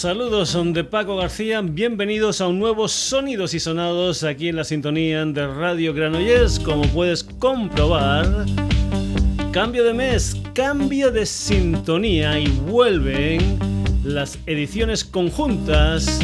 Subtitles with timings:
[0.00, 4.64] saludos son de Paco García, bienvenidos a un nuevo Sonidos y Sonados aquí en la
[4.64, 6.58] sintonía de Radio Granollers.
[6.58, 8.46] Como puedes comprobar,
[9.52, 13.58] cambio de mes, cambio de sintonía y vuelven
[14.02, 16.18] las ediciones conjuntas,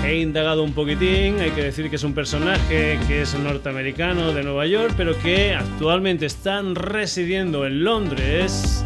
[0.03, 4.43] He indagado un poquitín, hay que decir que es un personaje que es norteamericano de
[4.43, 8.83] Nueva York, pero que actualmente están residiendo en Londres.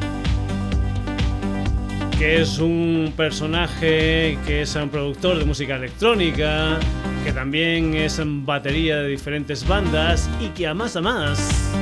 [2.19, 6.77] Que es un personaje que es un productor de música electrónica,
[7.25, 11.73] que también es batería de diferentes bandas y que a más a más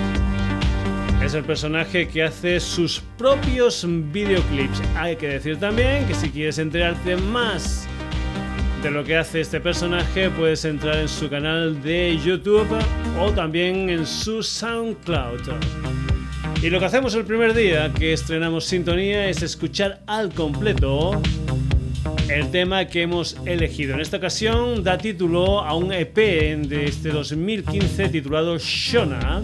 [1.26, 4.80] es el personaje que hace sus propios videoclips.
[4.96, 7.88] Hay que decir también que si quieres enterarte más
[8.86, 12.68] de lo que hace este personaje, puedes entrar en su canal de YouTube
[13.20, 15.42] o también en su SoundCloud.
[16.62, 21.20] Y lo que hacemos el primer día que estrenamos Sintonía es escuchar al completo
[22.30, 23.96] el tema que hemos elegido.
[23.96, 29.42] En esta ocasión da título a un EP de este 2015 titulado Shona.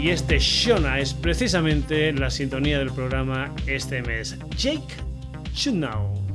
[0.00, 4.36] Y este Shona es precisamente la sintonía del programa este mes.
[4.56, 4.94] Jake
[5.54, 6.25] Should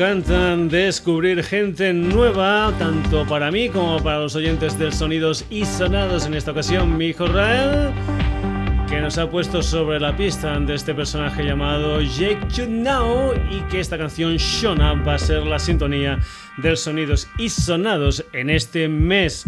[0.00, 6.24] encanta descubrir gente nueva, tanto para mí como para los oyentes de Sonidos y Sonados.
[6.24, 7.92] En esta ocasión, mi hijo Rael,
[8.88, 13.60] que nos ha puesto sobre la pista de este personaje llamado Jake You Now y
[13.68, 16.18] que esta canción Shona va a ser la sintonía
[16.56, 19.44] de Sonidos y Sonados en este mes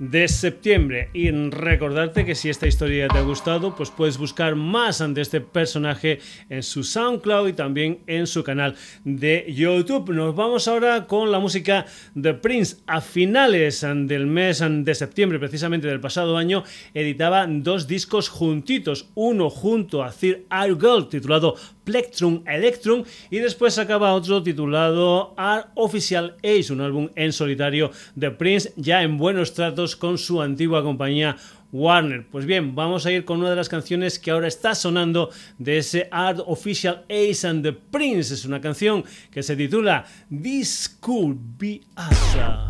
[0.00, 1.10] de septiembre.
[1.12, 5.40] Y recordarte que si esta historia te ha gustado, pues puedes buscar más ante este
[5.40, 6.18] personaje
[6.48, 8.74] en su SoundCloud y también en su canal
[9.04, 10.10] de YouTube.
[10.10, 12.78] Nos vamos ahora con la música de Prince.
[12.86, 16.64] A finales del mes de septiembre, precisamente del pasado año,
[16.94, 19.10] editaba dos discos juntitos.
[19.14, 25.70] Uno junto a Sir Our Girl, titulado Plectrum Electrum, y después acaba otro titulado Art
[25.74, 30.82] Official Ace, un álbum en solitario de Prince, ya en buenos tratos con su antigua
[30.82, 31.36] compañía
[31.72, 32.26] Warner.
[32.30, 35.78] Pues bien, vamos a ir con una de las canciones que ahora está sonando de
[35.78, 38.34] ese Art Official Ace and the Prince.
[38.34, 42.66] Es una canción que se titula This Could Be Asa.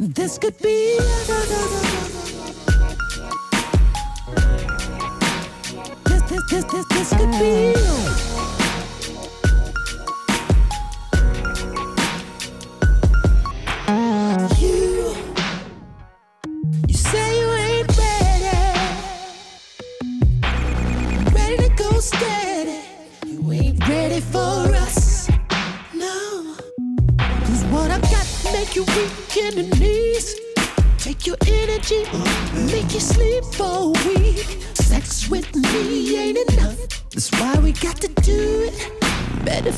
[0.00, 0.98] This could be.
[6.06, 8.59] This, this, this, this, this could be.
[28.70, 30.36] Make you weak in the knees.
[30.98, 32.04] Take your energy,
[32.72, 34.46] make you sleep for a week.
[34.74, 36.78] Sex with me ain't enough.
[37.10, 39.72] That's why we got to do it better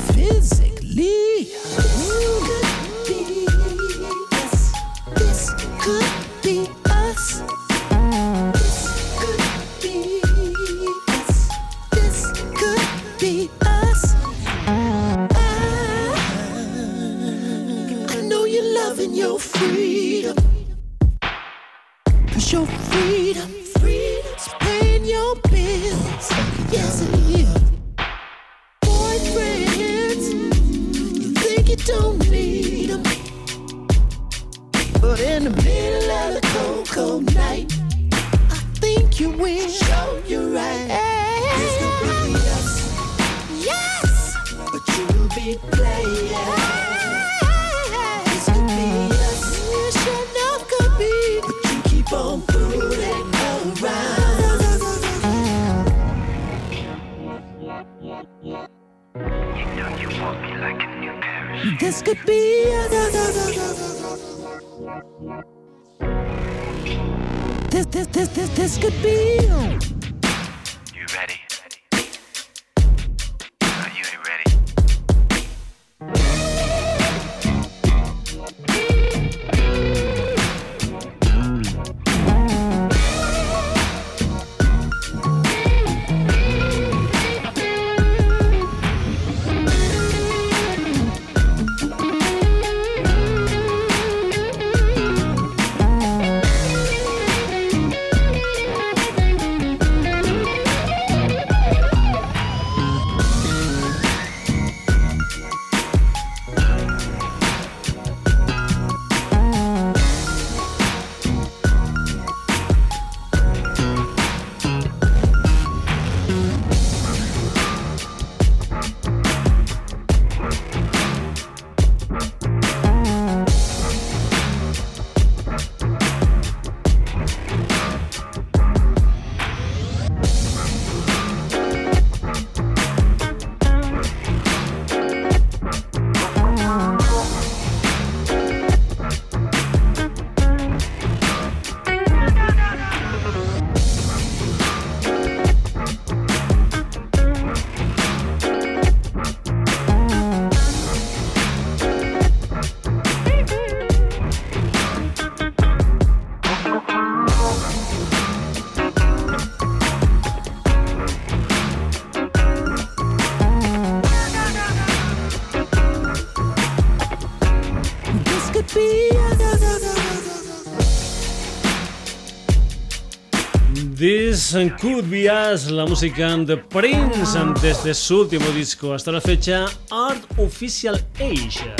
[174.53, 179.65] This Could Be Us, la música de Prince desde su último disco hasta la fecha,
[179.89, 181.72] Art Official Asia.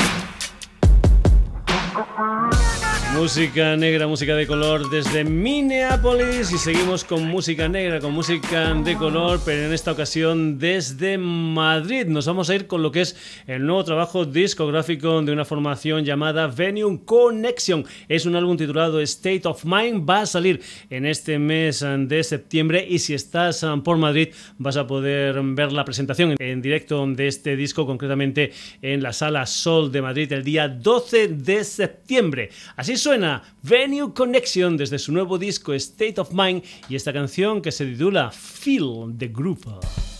[3.23, 8.97] Música negra, música de color desde Minneapolis y seguimos con música negra, con música de
[8.97, 12.05] color, pero en esta ocasión desde Madrid.
[12.07, 13.15] Nos vamos a ir con lo que es
[13.47, 17.85] el nuevo trabajo discográfico de una formación llamada Venue Connection.
[18.09, 22.85] Es un álbum titulado State of Mind, va a salir en este mes de septiembre
[22.89, 27.55] y si estás por Madrid vas a poder ver la presentación en directo de este
[27.55, 28.51] disco, concretamente
[28.81, 32.49] en la Sala Sol de Madrid el día 12 de septiembre.
[32.75, 33.12] Así suena
[33.61, 38.31] Venue Connection desde su nuevo disco State of Mind y esta canción que se titula
[38.31, 40.12] Feel the Groove.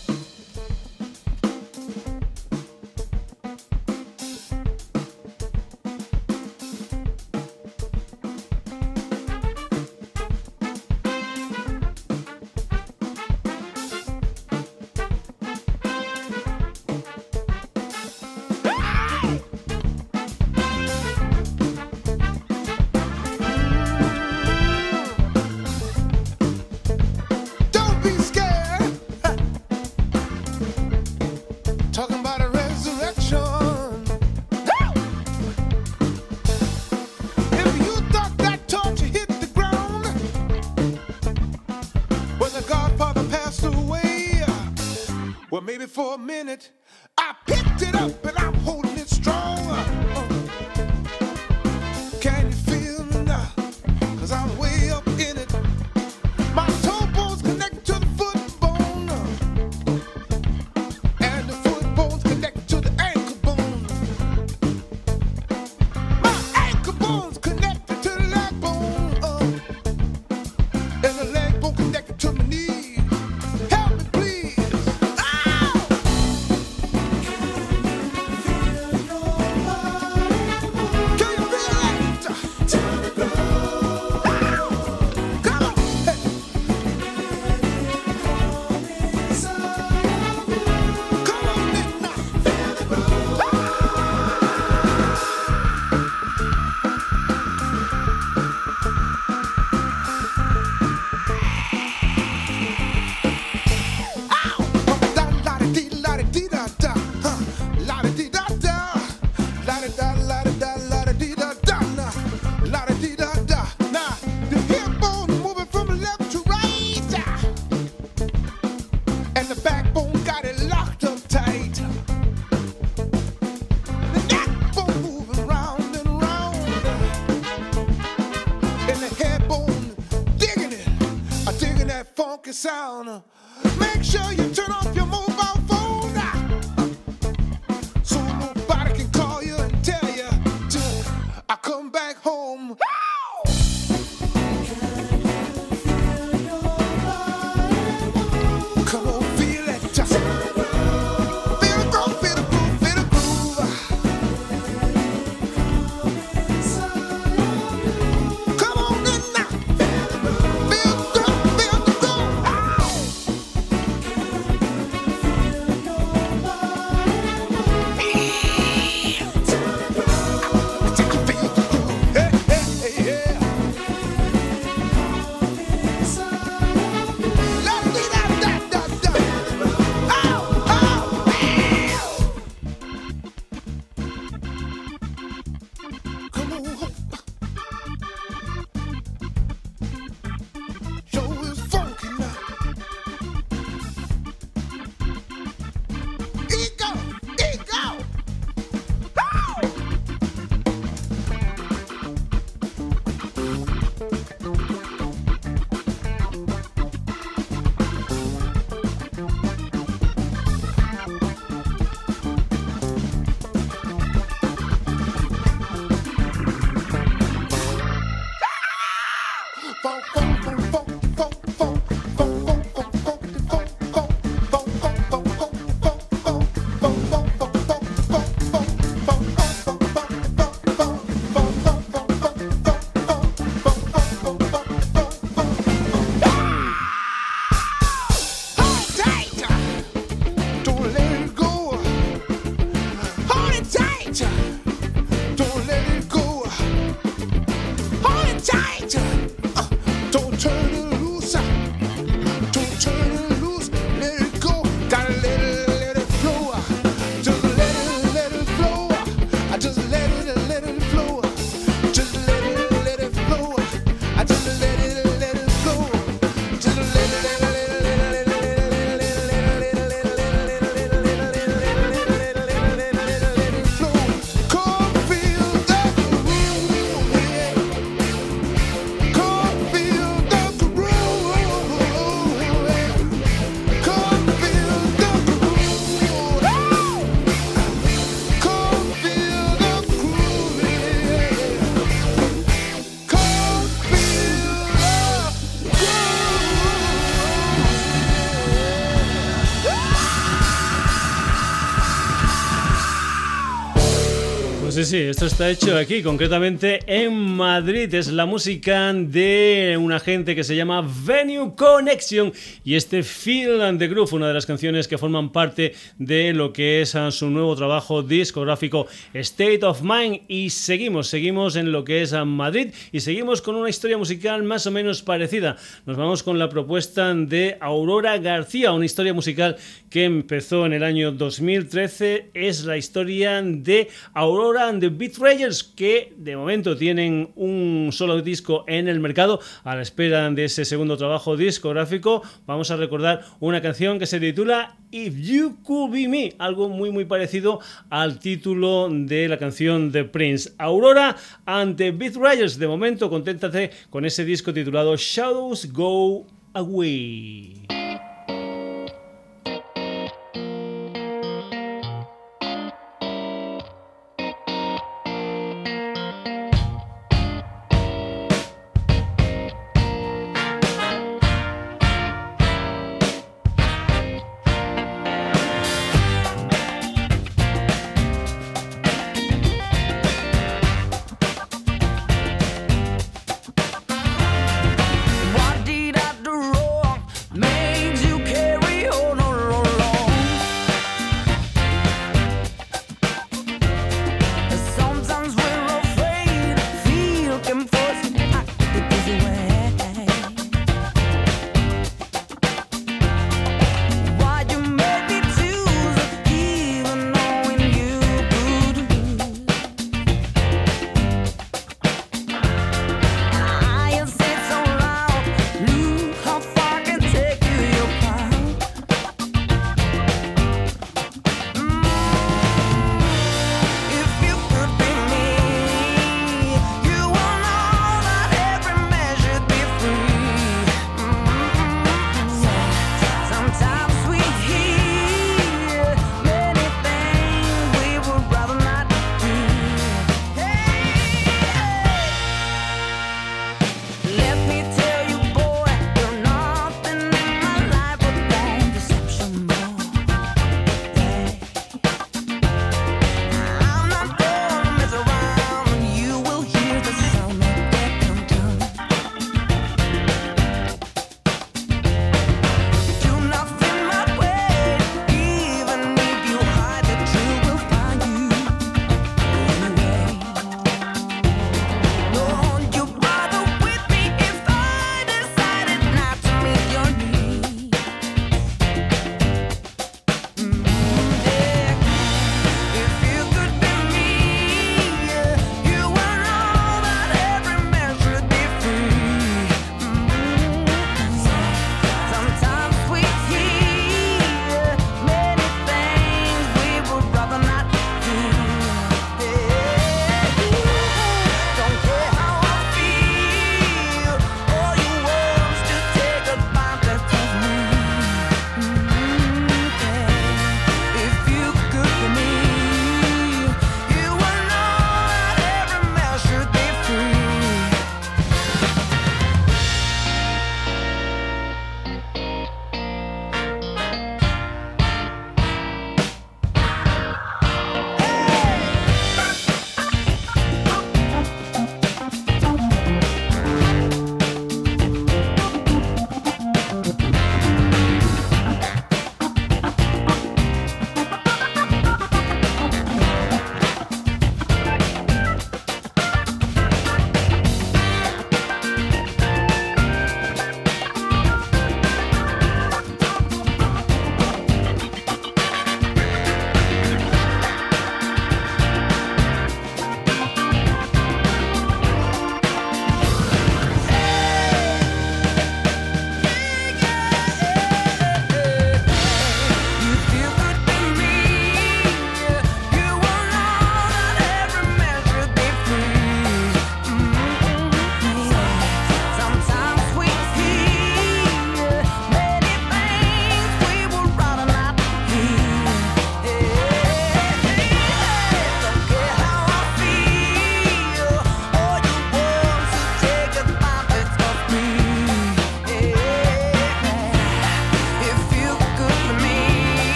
[304.84, 307.94] Sí, esto está hecho aquí, concretamente en Madrid.
[307.94, 312.32] Es la música de una gente que se llama Venue Connection
[312.64, 316.52] y este Feel and the Groove, una de las canciones que forman parte de lo
[316.52, 320.22] que es ah, su nuevo trabajo discográfico State of Mind.
[320.28, 324.42] Y seguimos, seguimos en lo que es ah, Madrid y seguimos con una historia musical
[324.42, 325.56] más o menos parecida.
[325.86, 329.56] Nos vamos con la propuesta de Aurora García, una historia musical
[329.88, 332.30] que empezó en el año 2013.
[332.34, 338.64] Es la historia de Aurora and the Beatrayers, que de momento tienen un solo disco
[338.66, 342.22] en el mercado a la espera de ese segundo trabajo discográfico.
[342.46, 346.90] Vamos a recordar una canción que se titula If You Could Be Me, algo muy
[346.90, 350.52] muy parecido al título de la canción de Prince.
[350.58, 357.83] Aurora and the Beatrayers, de momento conténtate con ese disco titulado Shadows Go Away.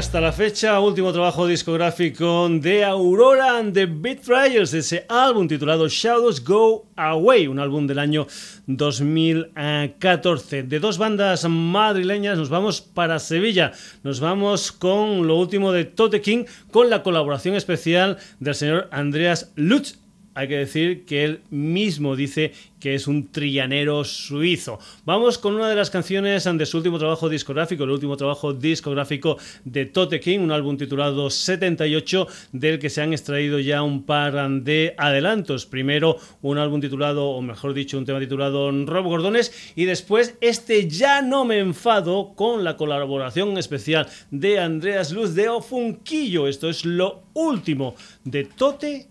[0.00, 6.42] Hasta la fecha, último trabajo discográfico de Aurora and the Betrayers, ese álbum titulado Shadows
[6.42, 8.26] Go Away, un álbum del año
[8.66, 10.62] 2014.
[10.62, 16.22] De dos bandas madrileñas nos vamos para Sevilla, nos vamos con lo último de Tote
[16.22, 19.99] King, con la colaboración especial del señor Andreas Lutz
[20.34, 24.78] hay que decir que él mismo dice que es un trillanero suizo.
[25.04, 29.36] Vamos con una de las canciones de su último trabajo discográfico, el último trabajo discográfico
[29.64, 34.50] de Tote King, un álbum titulado 78, del que se han extraído ya un par
[34.62, 35.66] de adelantos.
[35.66, 40.88] Primero un álbum titulado, o mejor dicho, un tema titulado Rob Gordones, y después este
[40.88, 46.48] Ya no me enfado con la colaboración especial de Andreas Luz de Ofunquillo.
[46.48, 49.08] Esto es lo último de Tote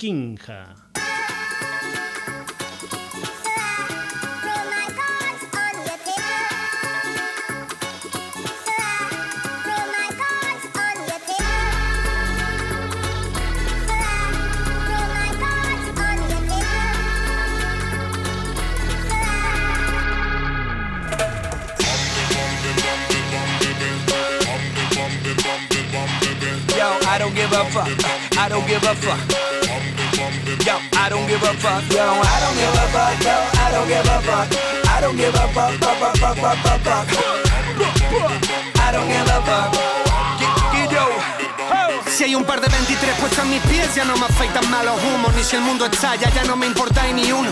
[0.00, 0.64] Kinja.
[26.74, 27.88] Yo, I don't give a fuck.
[28.38, 29.49] I don't give a fuck.
[31.00, 31.82] I don't give a fuck.
[31.90, 33.24] Yo, I don't give a fuck.
[33.24, 34.48] Yo, I don't give a fuck.
[34.84, 35.72] I don't give a fuck.
[35.80, 37.06] Fuck, fuck, fuck, fuck, fuck, fuck.
[38.76, 39.70] I don't give a fuck.
[42.06, 45.00] Si hay un par de 23 puestos en mis pies, ya no me afeitan malos
[45.02, 45.32] humos.
[45.34, 47.50] Ni si el mundo estalla, ya no me importa ni uno.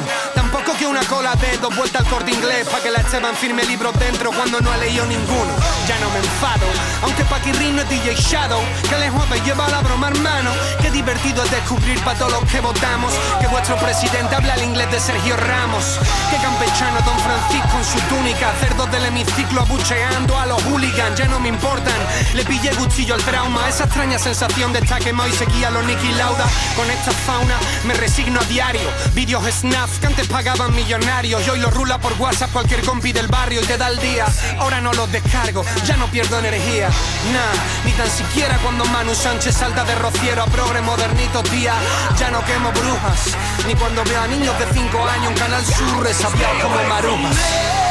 [0.51, 3.65] Tampoco que una cola de dos vueltas al corte inglés, pa' que la Esteban firme
[3.65, 5.53] libros dentro cuando no ha leído ninguno.
[5.87, 6.65] Ya no me enfado,
[7.03, 8.63] aunque Paquirrin no es DJ Shadow.
[8.89, 10.51] Que lejos me lleva la broma, hermano.
[10.81, 14.91] Qué divertido es descubrir para todos los que votamos que vuestro presidente habla el inglés
[14.91, 15.99] de Sergio Ramos.
[16.31, 21.19] Que campechano Don Francisco en su túnica, cerdos del hemiciclo abucheando a los hooligans.
[21.19, 21.99] Ya no me importan,
[22.33, 26.13] le pillé cuchillo al trauma, esa extraña sensación de estar quemado y seguía los Nicky
[26.13, 26.47] Lauda.
[26.75, 28.89] Con esta fauna me resigno a diario.
[29.13, 33.27] Vídeos snap que antes pagaban millonarios y hoy los rula por WhatsApp cualquier compi del
[33.27, 34.25] barrio y te da el día.
[34.61, 36.91] Ahora no los descargo, ya no pierdo energía.
[37.33, 41.75] Nah, ni tan siquiera cuando Manu Sánchez salta de rociero a progre modernito, tía.
[42.17, 46.05] Ya no quemo brujas, ni cuando veo a niños de 5 años en Canal Sur
[46.05, 47.88] resabiados como marujas.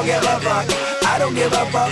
[0.00, 0.66] Don't give a fuck.
[1.04, 1.90] I don't give a fuck.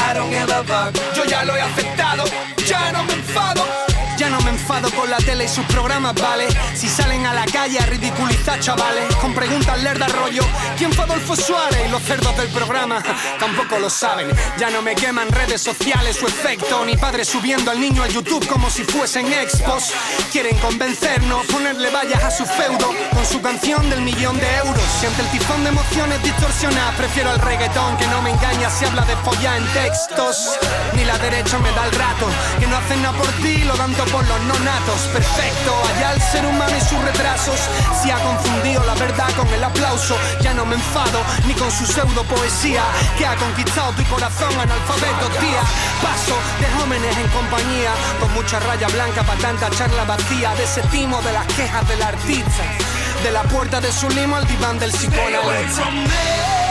[0.00, 0.96] I don't give a fuck.
[1.16, 2.24] Yo ya lo he aceptado,
[2.66, 3.93] ya no me enfado.
[4.16, 6.46] Ya no me enfado con la tele y sus programas, ¿vale?
[6.74, 10.42] Si salen a la calle a ridiculizar, chavales, con preguntas lerdas rollo,
[10.78, 11.86] ¿quién fue Adolfo Suárez?
[11.86, 13.02] Y los cerdos del programa
[13.40, 14.30] tampoco lo saben.
[14.56, 18.46] Ya no me queman redes sociales su efecto, ni padres subiendo al niño a YouTube
[18.46, 19.92] como si fuesen expos.
[20.30, 24.84] Quieren convencernos, ponerle vallas a su feudo con su canción del millón de euros.
[25.00, 28.84] Si ante el tifón de emociones distorsionadas prefiero el reggaetón que no me engaña si
[28.84, 30.56] habla de follar en textos.
[30.94, 32.26] Ni la derecha me da el rato,
[32.60, 33.76] que no hacen nada por ti, lo
[34.12, 35.00] por los nonatos.
[35.12, 37.60] Perfecto, allá el ser humano y sus retrasos.
[38.02, 41.86] Si ha confundido la verdad con el aplauso, ya no me enfado ni con su
[41.86, 42.82] pseudo poesía
[43.16, 45.62] que ha conquistado tu corazón analfabeto, tía.
[46.02, 47.90] Paso de jóvenes en compañía,
[48.20, 50.54] con mucha raya blanca para tanta charla vacía.
[50.54, 52.64] De ese timo de las quejas del artista,
[53.22, 56.63] de la puerta de su limo al diván del psicoanalista.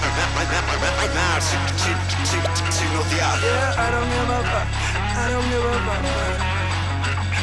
[0.00, 3.38] Caminar sin, sin, sin, sin odiar.
[3.40, 4.68] Yeah, I don't give a fuck,
[5.16, 6.02] I don't give a fuck.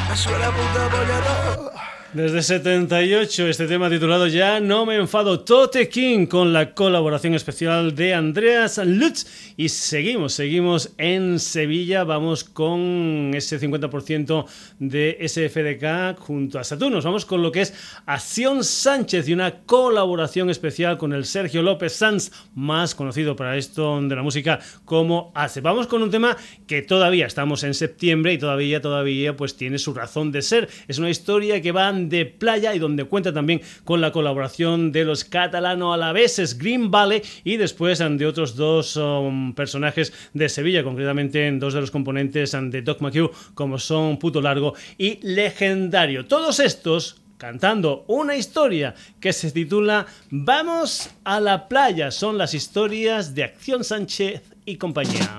[0.10, 1.89] Me suena puta polla todo.
[2.12, 7.94] Desde 78, este tema titulado Ya no me enfado, Tote King, con la colaboración especial
[7.94, 9.28] de Andreas Lutz.
[9.58, 14.48] Y seguimos, seguimos en Sevilla, vamos con ese 50%
[14.80, 17.06] de SFDK junto a Saturnos.
[17.06, 17.76] Vamos con lo que es
[18.08, 24.02] Acción Sánchez y una colaboración especial con el Sergio López Sanz, más conocido para esto
[24.02, 25.62] de la música como Hace.
[25.62, 29.94] Vamos con un tema que todavía estamos en septiembre y todavía, todavía, pues tiene su
[29.94, 30.70] razón de ser.
[30.88, 35.04] Es una historia que va de playa y donde cuenta también con la colaboración de
[35.04, 41.60] los catalano-alaveses Green Valley y después de otros dos um, personajes de Sevilla, concretamente en
[41.60, 46.26] dos de los componentes de Doc McHugh, como son Puto Largo y Legendario.
[46.26, 52.12] Todos estos cantando una historia que se titula Vamos a la playa.
[52.12, 55.36] Son las historias de Acción Sánchez y compañía.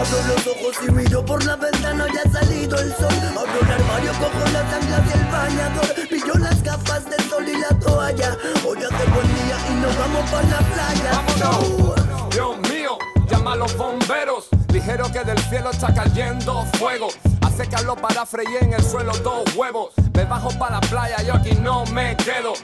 [0.00, 3.12] Abro los ojos y miro por la ventana, ya ha salido el sol.
[3.36, 6.08] Abro el armario, cojo las anclas y el bañador.
[6.08, 8.34] Pillo las gafas del sol y la toalla.
[8.66, 11.22] Hoy hace buen día y nos vamos para la playa.
[11.42, 12.96] Vámonos, Dios mío,
[13.28, 14.48] llama a los bomberos.
[14.72, 17.08] Ligero que del cielo está cayendo fuego.
[17.42, 19.92] Hace calor para freír en el suelo dos huevos.
[20.14, 22.54] Me bajo para la playa, yo aquí no me quedo.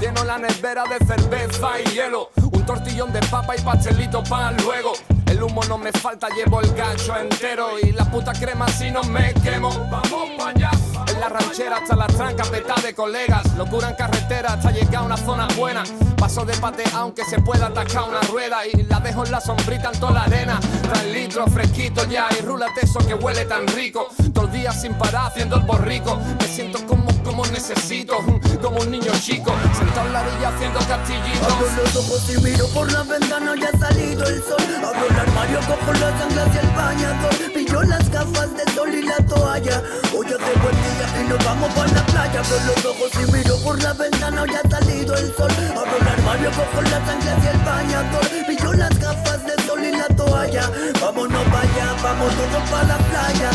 [0.00, 2.30] Lleno la nevera de cerveza y hielo.
[2.66, 4.92] Tortillón de papa y pastelito para luego.
[5.26, 9.02] El humo no me falta, llevo el gancho entero y la puta crema si no
[9.04, 9.70] me quemo.
[9.90, 10.70] Vamos pa' allá.
[11.08, 13.54] En la ranchera hasta la tranca, peta de colegas.
[13.56, 15.82] Locura en carretera hasta llegar a una zona buena.
[16.16, 19.90] Paso de pate aunque se pueda atacar una rueda y la dejo en la sombrita
[19.92, 20.60] en toda la arena.
[20.92, 24.08] Tan litro fresquito ya y rúlate eso que huele tan rico.
[24.32, 26.18] Todo el día sin parar haciendo el borrico.
[26.38, 28.18] Me siento como como necesito,
[28.62, 31.52] como un niño chico, sentado en la orilla haciendo castillitos.
[31.52, 34.62] Abro los ojos y miro por la ventana, ya ha salido el sol.
[34.84, 37.34] Abro el armario, cojo las anclas y el bañador.
[37.54, 39.82] Pillo las gafas de sol y la toalla.
[40.16, 42.40] Hoy hace buen día y nos vamos para la playa.
[42.40, 45.50] Abro los ojos y miro por la ventana, ya ha salido el sol.
[45.76, 48.26] Abro el armario, cojo las anclas y el bañador.
[48.46, 50.70] Pillo las gafas de sol y la toalla.
[51.00, 53.50] Vámonos allá, vamos todos para la playa.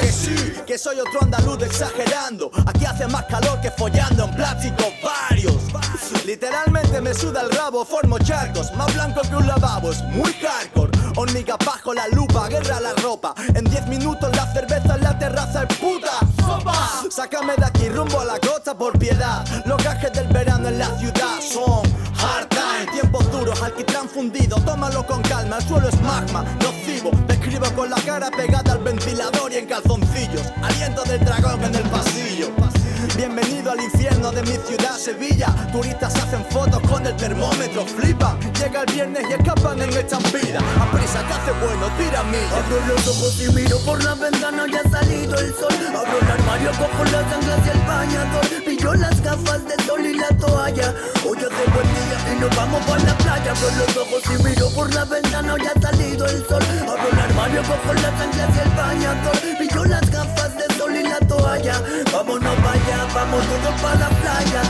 [0.00, 0.34] Que sí,
[0.66, 2.50] que soy otro andaluz exagerando.
[2.66, 5.56] Aquí hace más calor que follando en plástico varios.
[6.24, 10.90] Literalmente me suda el rabo, formo charcos, más blanco que un lavabo, es muy hardcore.
[11.16, 13.34] Hormiga bajo la lupa, guerra la ropa.
[13.54, 16.20] En 10 minutos la cerveza en la terraza es puta.
[17.10, 19.44] Sácame de aquí rumbo a la costa por piedad.
[19.66, 21.82] Los gajes del verano en la ciudad son
[22.18, 22.92] hard time.
[22.92, 25.58] Tiempos duros, alquitrán fundido, tómalo con calma.
[25.58, 27.10] El suelo es magma, nocivo.
[27.26, 30.46] Te escribo con la cara pegada al ventilador y en calzoncillos.
[30.62, 32.48] Aliento del dragón en el pasillo.
[33.20, 35.48] Bienvenido al infierno de mi ciudad, Sevilla.
[35.70, 38.40] Turistas hacen fotos con el termómetro, flipan.
[38.54, 40.58] Llega el viernes y escapan en estampida.
[40.80, 42.56] A prisa que hace bueno, tira milla.
[42.56, 45.68] Abro los ojos y miro por la ventana, ya ha salido el sol.
[45.94, 48.64] Abro el armario, cojo las anclas y el bañador.
[48.64, 50.94] Pillo las gafas de sol y la toalla.
[51.28, 53.52] Hoy hace buen día y nos vamos para la playa.
[53.52, 56.62] Abro los ojos y miro por la ventana, ya ha salido el sol.
[56.88, 59.36] Abro el armario, cojo las anclas y el bañador.
[59.58, 60.49] Pillo las gafas
[61.10, 61.82] la toalla.
[62.12, 64.62] Vámonos para allá, vamos todos para la playa.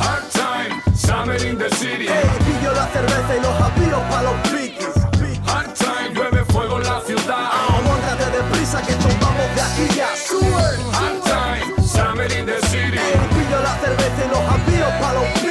[0.00, 2.06] Hard time, summer in the city.
[2.08, 4.96] Hey, pillo la cerveza y los apios pa' los piquis.
[5.46, 7.50] Hard time, llueve fuego en la ciudad.
[7.84, 10.08] Móntate deprisa que nos vamos de aquí ya.
[10.16, 10.70] Sube.
[10.98, 12.98] Hard time, summer in the city.
[12.98, 15.49] Hey, pillo la cerveza y los apios pa' los piquis.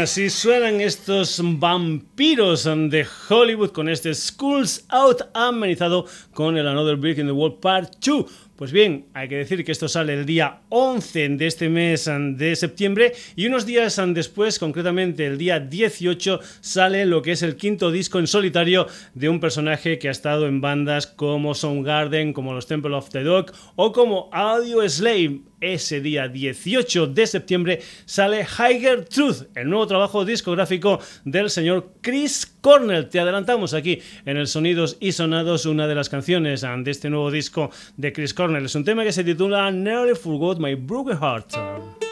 [0.09, 7.19] Así suenan estos vampiros de Hollywood con este Schools Out amenizado con el Another Brick
[7.19, 8.25] in the World Part 2.
[8.55, 12.55] Pues bien, hay que decir que esto sale el día 11 de este mes de
[12.55, 17.91] septiembre y unos días después, concretamente el día 18, sale lo que es el quinto
[17.91, 22.65] disco en solitario de un personaje que ha estado en bandas como Soundgarden, como los
[22.65, 29.05] Temple of the Dog o como Audio Slave ese día 18 de septiembre sale Higher
[29.05, 33.09] Truth, el nuevo trabajo discográfico del señor Chris Cornell.
[33.09, 37.31] Te adelantamos aquí en el Sonidos y Sonados una de las canciones de este nuevo
[37.31, 38.65] disco de Chris Cornell.
[38.65, 42.08] Es un tema que se titula Nearly Forgot My Broken Heart.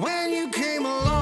[0.00, 1.19] Forgot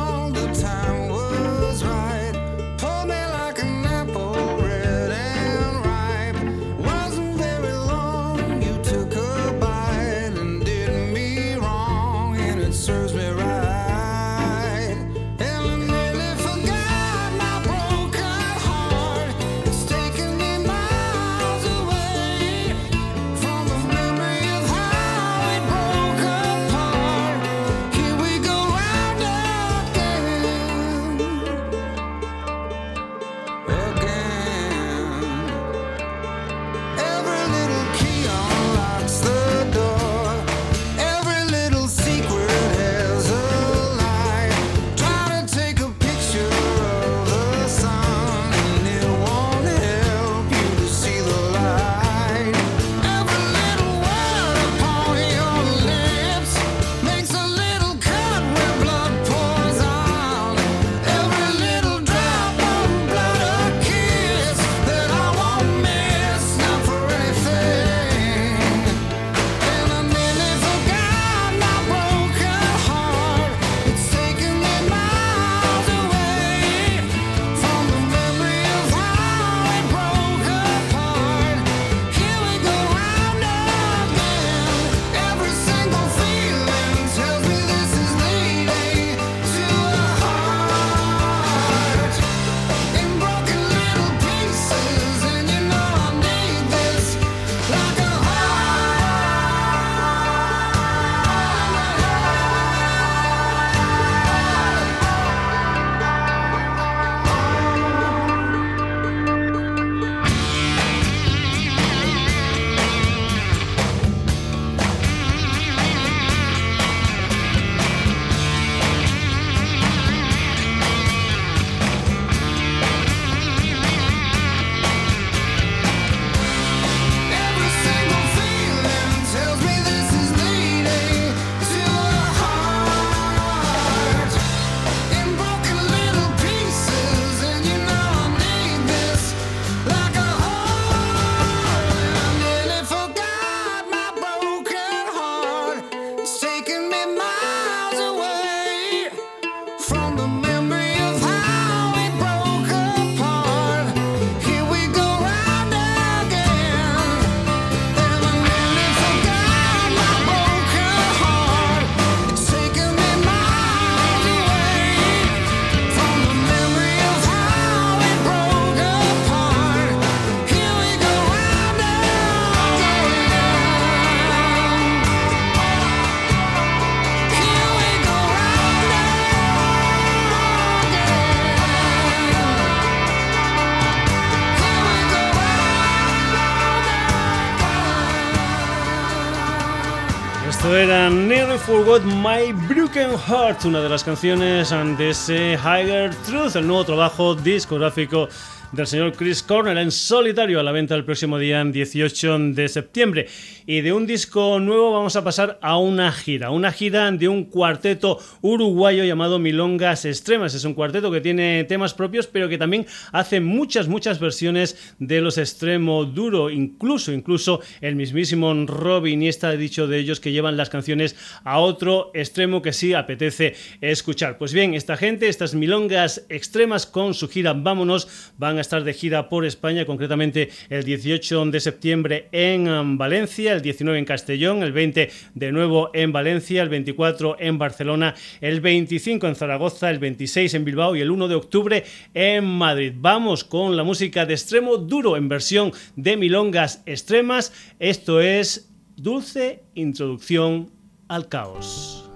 [193.29, 198.27] Heart, una de las canciones de ese Higher Truth, el nuevo trabajo discográfico
[198.73, 203.27] del señor Chris Cornell en solitario a la venta el próximo día 18 de septiembre.
[203.67, 207.45] Y de un disco nuevo vamos a pasar a una gira, una gira de un
[207.45, 210.55] cuarteto uruguayo llamado Milongas Extremas.
[210.55, 215.21] Es un cuarteto que tiene temas propios, pero que también hace muchas, muchas versiones de
[215.21, 220.57] los extremo duro, incluso, incluso el mismísimo Robin y está dicho de ellos que llevan
[220.57, 224.37] las canciones a otro extremo que sí apetece escuchar.
[224.39, 228.93] Pues bien, esta gente, estas Milongas Extremas con su gira Vámonos, van a estar de
[228.93, 234.63] gira por España, concretamente el 18 de septiembre en um, Valencia, el 19 en Castellón,
[234.63, 239.99] el 20 de nuevo en Valencia, el 24 en Barcelona, el 25 en Zaragoza, el
[239.99, 241.85] 26 en Bilbao y el 1 de octubre
[242.15, 242.93] en Madrid.
[242.97, 247.53] Vamos con la música de extremo duro en versión de milongas extremas.
[247.79, 250.71] Esto es Dulce Introducción
[251.09, 252.08] al Caos.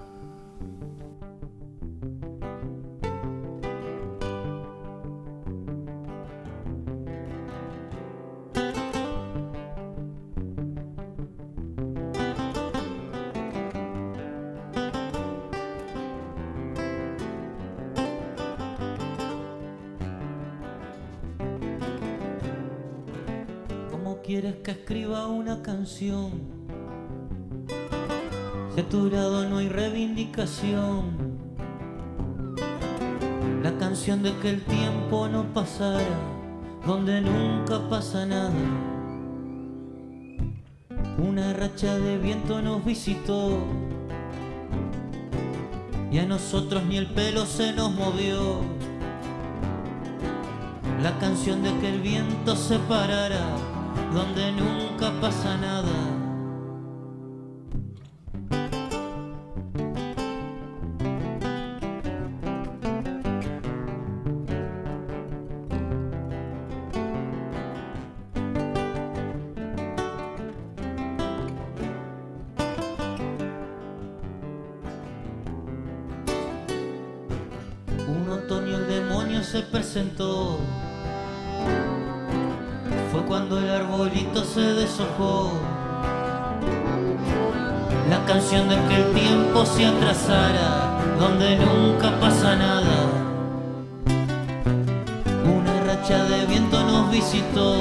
[25.83, 26.31] Canción.
[28.73, 31.11] Si a no hay reivindicación.
[33.61, 36.05] La canción de que el tiempo no pasara,
[36.85, 38.53] donde nunca pasa nada.
[41.17, 43.57] Una racha de viento nos visitó
[46.11, 48.61] y a nosotros ni el pelo se nos movió.
[51.01, 53.43] La canción de que el viento se parara
[54.13, 56.12] donde nunca pasa nada.
[89.75, 92.97] Se atrasara, donde nunca pasa nada.
[95.45, 97.77] Una racha de viento nos visitó,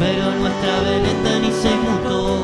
[0.00, 2.40] pero nuestra veleta ni se mutó.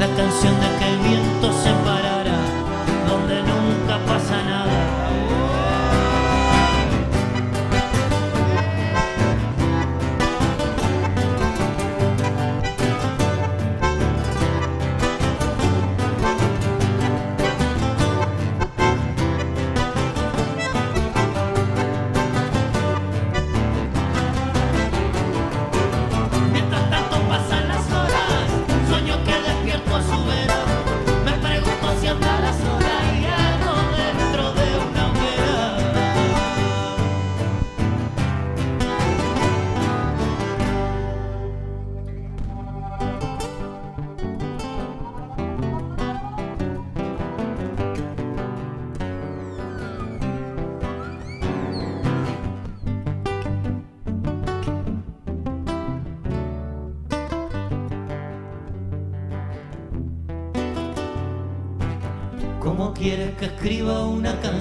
[0.00, 2.38] La canción de que el viento se parara,
[3.08, 4.79] donde nunca pasa nada.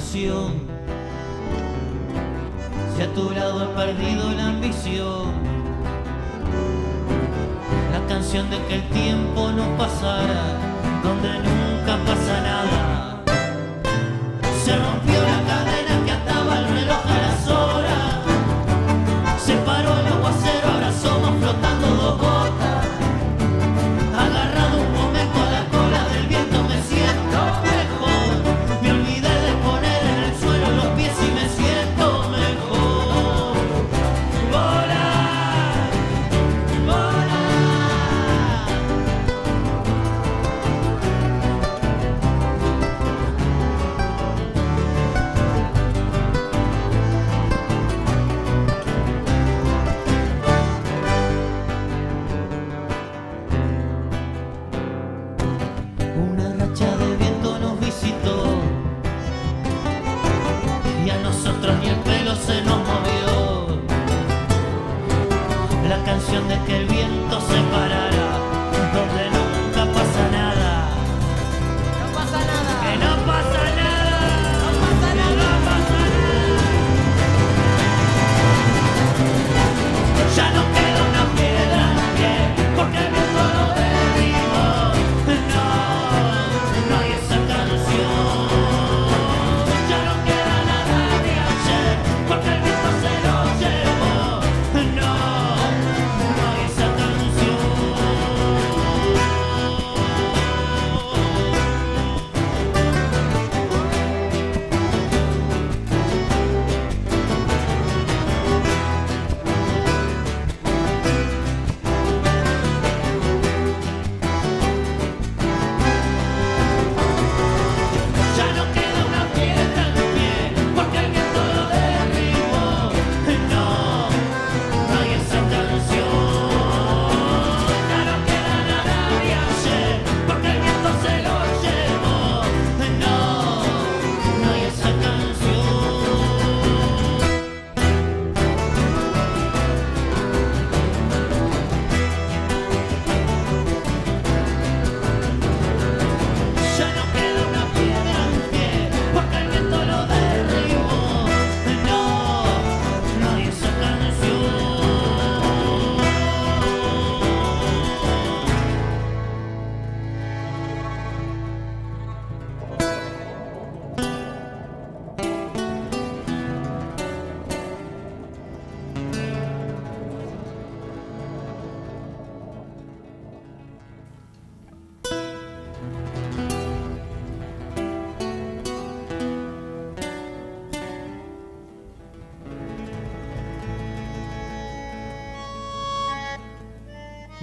[0.09, 0.58] Canción.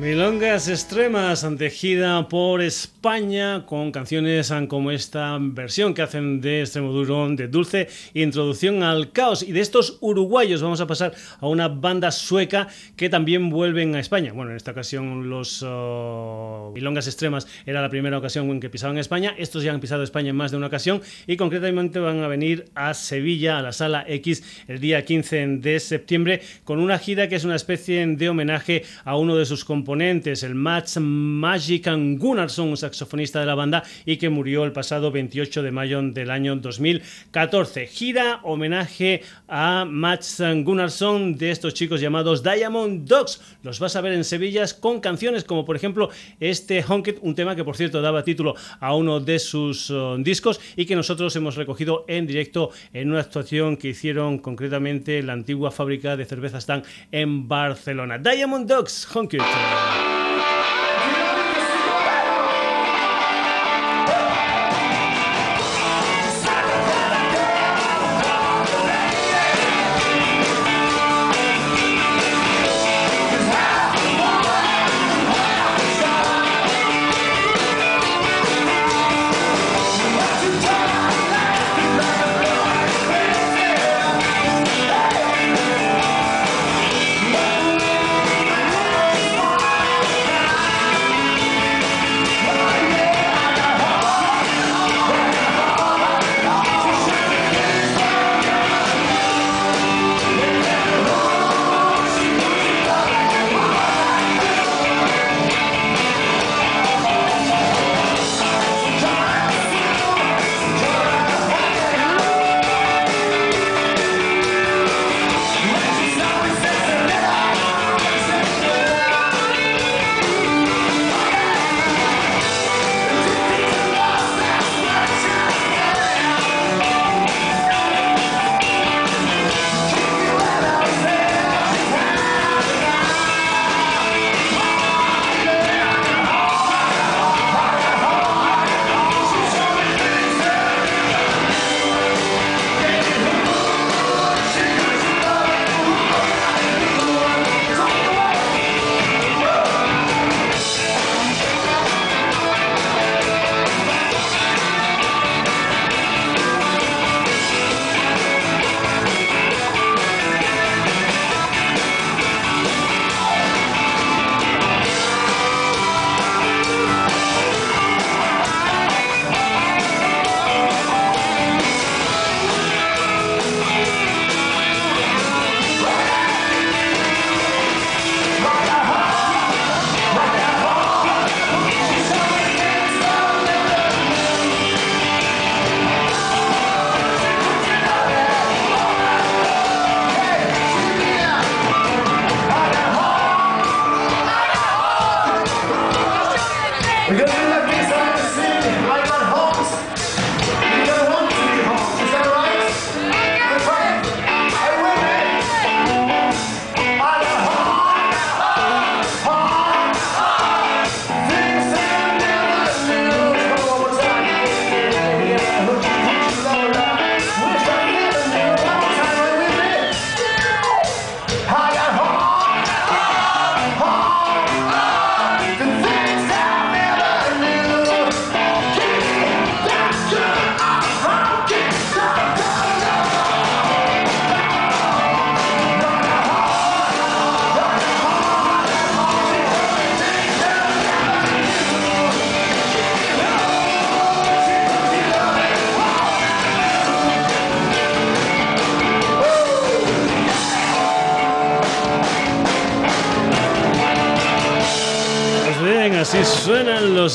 [0.07, 7.49] Milongas extremas gira por España con canciones como esta versión que hacen de Extremoduro de
[7.49, 9.43] Dulce Introducción al Caos.
[9.43, 13.99] Y de estos uruguayos vamos a pasar a una banda sueca que también vuelven a
[13.99, 14.33] España.
[14.33, 18.99] Bueno, en esta ocasión los uh, Milongas extremas era la primera ocasión en que pisaban
[18.99, 19.35] España.
[19.37, 22.67] Estos ya han pisado España en más de una ocasión y concretamente van a venir
[22.77, 27.35] a Sevilla, a la Sala X, el día 15 de septiembre con una gira que
[27.35, 31.87] es una especie de homenaje a uno de sus componentes el Mats Magic
[32.19, 36.31] Gunnarsson, un saxofonista de la banda y que murió el pasado 28 de mayo del
[36.31, 37.87] año 2014.
[37.87, 43.41] Gira homenaje a Mats Gunnarsson de estos chicos llamados Diamond Dogs.
[43.63, 47.57] Los vas a ver en Sevilla con canciones como por ejemplo este Honket, un tema
[47.57, 51.57] que por cierto daba título a uno de sus uh, discos y que nosotros hemos
[51.57, 56.59] recogido en directo en una actuación que hicieron concretamente en la antigua fábrica de cerveza
[56.59, 56.83] Stan
[57.13, 58.19] en Barcelona.
[58.19, 59.86] Diamond Dogs, Honket.
[59.87, 60.26] Bye.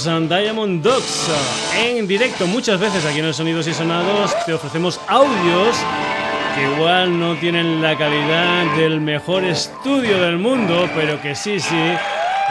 [0.03, 1.29] Diamond Dogs
[1.77, 4.31] en directo muchas veces aquí en Sonidos y Sonados.
[4.47, 5.75] Te ofrecemos audios
[6.55, 11.93] que igual no tienen la calidad del mejor estudio del mundo pero que sí sí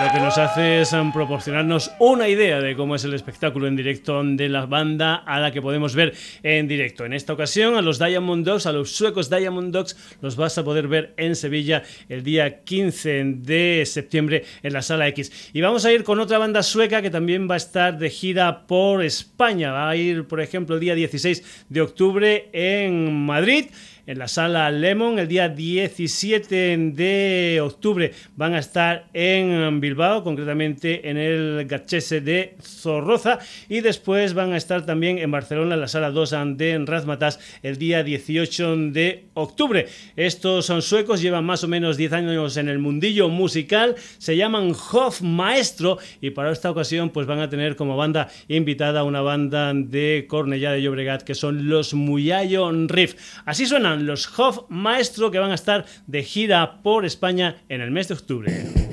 [0.00, 3.76] lo que nos hace es um, proporcionarnos una idea de cómo es el espectáculo en
[3.76, 7.04] directo de la banda a la que podemos ver en directo.
[7.04, 10.64] En esta ocasión, a los Diamond Dogs, a los suecos Diamond Dogs, los vas a
[10.64, 15.50] poder ver en Sevilla el día 15 de septiembre en la Sala X.
[15.52, 18.66] Y vamos a ir con otra banda sueca que también va a estar de gira
[18.66, 19.72] por España.
[19.72, 23.66] Va a ir, por ejemplo, el día 16 de octubre en Madrid
[24.10, 25.20] en la sala Lemon.
[25.20, 32.56] El día 17 de octubre van a estar en Bilbao, concretamente en el Gachese de
[32.60, 33.38] Zorroza.
[33.68, 37.78] Y después van a estar también en Barcelona, en la sala 2 de Razmatas, el
[37.78, 39.86] día 18 de octubre.
[40.16, 43.94] Estos son suecos, llevan más o menos 10 años en el mundillo musical.
[44.18, 49.04] Se llaman Hof Maestro y para esta ocasión pues van a tener como banda invitada
[49.04, 53.14] una banda de Cornellá de Llobregat que son los Muyayo Riff.
[53.44, 57.90] Así suenan los Hof Maestro que van a estar de gira por España en el
[57.90, 58.89] mes de octubre.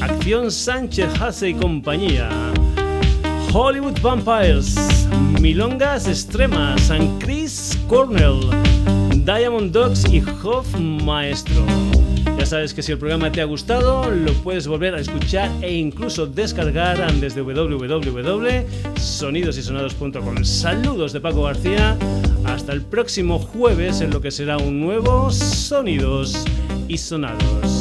[0.03, 2.29] Acción Sánchez Hasse y compañía.
[3.53, 4.77] Hollywood Vampires,
[5.41, 8.51] Milongas Extremas, and Chris Cornell,
[9.33, 11.64] Diamond Dogs y Hoff Maestro.
[12.37, 15.72] Ya sabes que si el programa te ha gustado, lo puedes volver a escuchar e
[15.72, 20.43] incluso descargar desde www.sonidosysonados.com.
[20.43, 21.97] Saludos de Paco García.
[22.45, 26.45] Hasta el próximo jueves en lo que será un nuevo Sonidos
[26.89, 27.80] y Sonados.